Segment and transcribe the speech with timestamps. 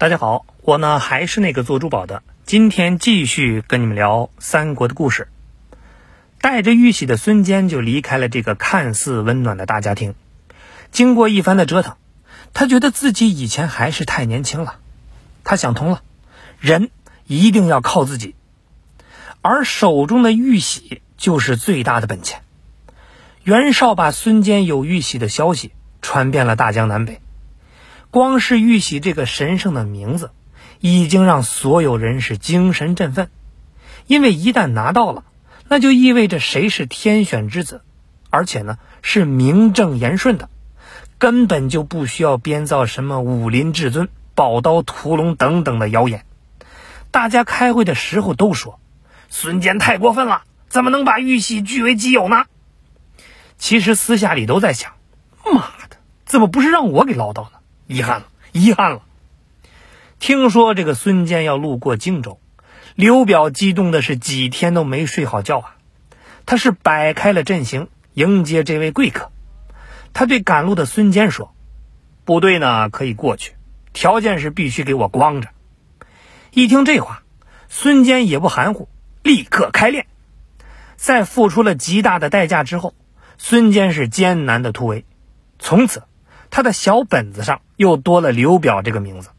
[0.00, 5.26] 大家好，我呢还是那个做珠宝的，今天继续跟你们聊三国的故事。
[6.40, 10.14] 带着玉玺的孙坚就离开了这个看似温暖的大家庭。
[10.92, 11.96] 经过一番的折腾，
[12.54, 14.78] 他觉得自己以前还是太年轻了。
[15.42, 16.00] 他想通了，
[16.60, 16.90] 人
[17.26, 18.36] 一定要靠自己，
[19.42, 22.42] 而手中的玉玺就是最大的本钱。
[23.42, 25.72] 袁绍把孙坚有玉玺的消息
[26.02, 27.20] 传遍了大江南北。
[28.10, 30.30] 光是玉玺这个神圣的名字，
[30.80, 33.28] 已经让所有人是精神振奋，
[34.06, 35.24] 因为一旦拿到了，
[35.68, 37.82] 那就意味着谁是天选之子，
[38.30, 40.48] 而且呢是名正言顺的，
[41.18, 46.24] 根本就不需要编造什么武林至尊、宝刀屠龙等等的谣言。
[47.10, 48.80] 大家开会的时候都说，
[49.28, 52.46] 孙坚太过分了，怎么能把玉玺据为己有呢？
[53.58, 54.92] 其实私下里都在想，
[55.44, 57.57] 妈的，怎么不是让我给唠叨呢？
[57.88, 59.02] 遗憾了，遗憾了。
[60.20, 62.38] 听说这个孙坚要路过荆州，
[62.94, 65.76] 刘表激动的是几天都没睡好觉啊。
[66.44, 69.32] 他是摆开了阵型迎接这位贵客。
[70.12, 71.54] 他对赶路的孙坚说
[72.26, 73.54] ：“部队呢可以过去，
[73.94, 75.48] 条件是必须给我光着。”
[76.52, 77.22] 一听这话，
[77.70, 78.90] 孙坚也不含糊，
[79.22, 80.06] 立刻开练。
[80.96, 82.94] 在付出了极大的代价之后，
[83.38, 85.06] 孙坚是艰难的突围，
[85.58, 86.02] 从此。
[86.50, 89.30] 他的小本子上又多了刘表这个名字，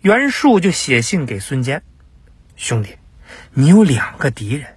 [0.00, 1.82] 袁术就写信给孙坚
[2.56, 2.96] ：“兄弟，
[3.52, 4.76] 你有两个敌人，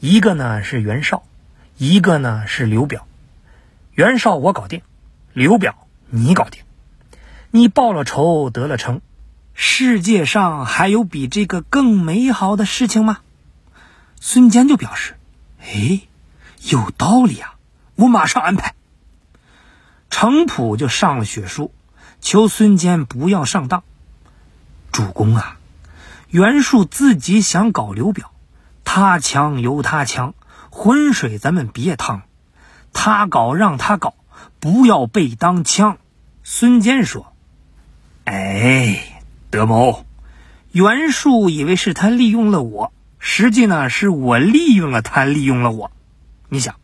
[0.00, 1.24] 一个呢是袁绍，
[1.78, 3.06] 一个呢是刘表。
[3.92, 4.82] 袁绍我搞定，
[5.32, 6.62] 刘表你搞定，
[7.50, 9.00] 你报了仇得了成，
[9.54, 13.20] 世界上还有比这个更美好的事情吗？”
[14.20, 15.14] 孙坚就表示
[15.62, 16.00] ：“哎，
[16.70, 17.56] 有道理啊，
[17.94, 18.74] 我马上安排。”
[20.18, 21.74] 程普就上了血书，
[22.22, 23.82] 求孙坚不要上当。
[24.90, 25.58] 主公啊，
[26.30, 28.32] 袁术自己想搞刘表，
[28.82, 30.32] 他强由他强，
[30.70, 32.22] 浑水咱们别趟，
[32.94, 34.14] 他搞让他搞，
[34.58, 35.98] 不要被当枪。
[36.42, 37.34] 孙坚说
[38.24, 40.06] ：“哎，德谋，
[40.72, 45.90] 袁术以为是他利用了我，实际呢是我利用了他，利用了我。
[46.48, 46.76] 你想，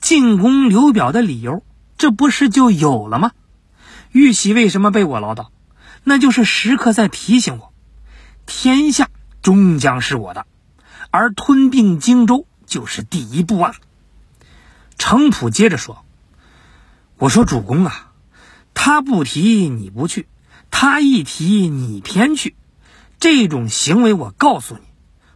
[0.00, 1.62] 进攻刘表的理由？”
[2.02, 3.30] 这不是就有了吗？
[4.10, 5.50] 玉玺为什么被我唠叨？
[6.02, 7.72] 那就是时刻在提醒我，
[8.44, 9.08] 天下
[9.40, 10.44] 终将是我的，
[11.12, 13.76] 而吞并荆州就是第一步啊。
[14.98, 16.04] 程普接着说
[17.18, 18.10] ：“我说主公啊，
[18.74, 20.26] 他不提你不去，
[20.72, 22.56] 他一提你偏去，
[23.20, 24.80] 这种行为我告诉你，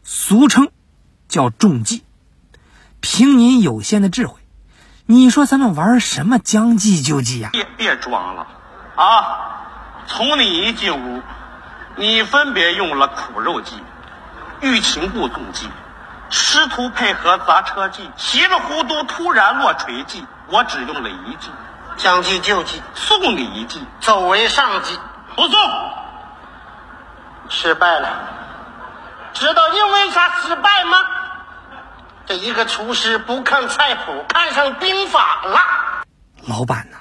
[0.03, 0.73] 俗称
[1.29, 2.03] 叫中计。
[3.01, 4.41] 凭您有限的智慧。”
[5.09, 7.51] 你说咱们玩什么将计就计呀？
[7.53, 8.47] 别别装了，
[8.97, 9.39] 啊！
[10.09, 11.23] 从你一进屋，
[11.95, 13.81] 你分别用了苦肉计、
[14.61, 15.69] 欲擒故纵计、
[16.29, 21.51] 师徒配合砸车计、稀里糊涂突然落锤计，我只用了一计，
[21.97, 24.99] 将计就计，送你一计，走为上计。
[25.37, 25.61] 不送，
[27.49, 28.09] 失败了。
[29.35, 30.99] 知道因为啥失败吗？
[32.27, 36.05] 这一个厨师不看菜谱，看上兵法了。
[36.45, 36.97] 老板呐，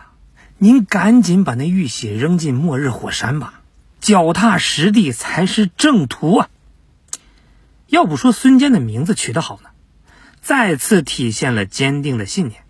[0.60, 3.62] 您赶紧把那玉玺扔进末日火山吧，
[4.00, 6.50] 脚踏实地才是正途啊！
[7.88, 9.70] 要不说孙坚的名字取得好呢，
[10.42, 12.62] 再次体现了坚定的信念。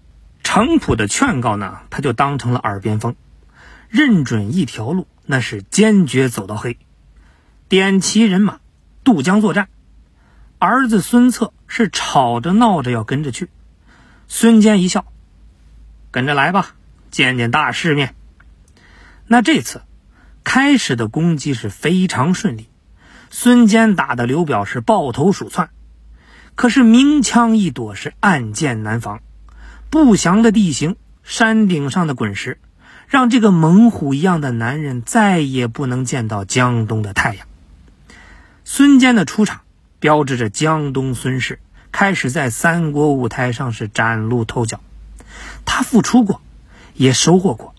[0.42, 3.18] 程普的劝告呢，他就当成了耳边风，
[3.90, 6.78] 认准一条路，那是坚决走到黑，
[7.68, 8.60] 点齐人马，
[9.04, 9.68] 渡江作战。
[10.58, 13.50] 儿子孙策是吵着闹着要跟着去，
[14.28, 15.06] 孙坚一笑，
[16.12, 16.76] 跟着来吧，
[17.12, 18.16] 见见大世面。
[19.28, 19.82] 那这次
[20.44, 22.70] 开始的攻击是非常顺利，
[23.30, 25.70] 孙坚打的刘表是抱头鼠窜，
[26.56, 29.20] 可是明枪易躲，是暗箭难防，
[29.90, 32.60] 不祥的地形、山顶上的滚石，
[33.08, 37.46] 让这个猛虎一样的男人再也不能见到江东的太阳。
[38.63, 39.64] 孙坚的出场。
[40.06, 41.57] 标志着江东孙氏
[41.92, 44.80] 开始在三国舞台上是崭露头角。
[45.66, 46.44] 他付出过，
[46.94, 47.74] 也收获过，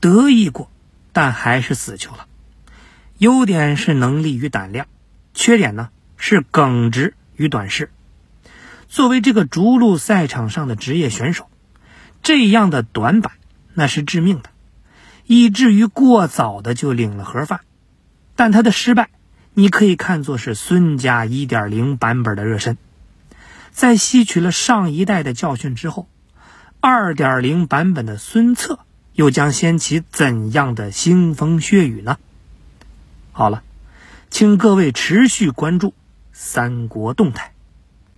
[0.00, 0.70] 得意过，
[1.12, 2.26] 但还是死球了。
[3.18, 4.86] 优点是能力与胆量，
[5.34, 7.90] 缺点呢是耿直与短视。
[8.88, 11.50] 作为这个逐鹿赛场上的职业选手，
[12.22, 13.34] 这样的短板
[13.74, 14.48] 那是致命的，
[15.26, 17.60] 以至于过早的就领了盒饭。
[18.34, 19.10] 但他的失败。
[19.60, 22.78] 你可以看作是孙家1.0版本的热身，
[23.70, 26.08] 在吸取了上一代的教训之后
[26.80, 28.78] ，，2.0版本的孙策
[29.12, 32.16] 又将掀起怎样的腥风血雨呢？
[33.32, 33.62] 好了，
[34.30, 35.92] 请各位持续关注
[36.32, 37.52] 三国动态。